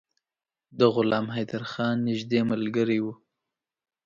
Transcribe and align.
د 0.77 0.79
غلام 0.93 1.27
حیدرخان 1.35 1.95
نیژدې 2.07 2.41
ملګری 2.51 2.99
وو. 3.01 3.13